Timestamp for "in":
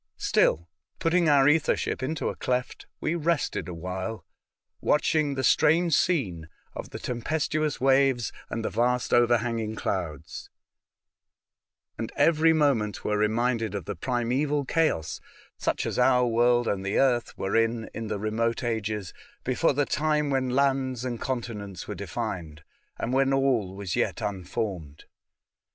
17.55-17.87, 17.93-18.07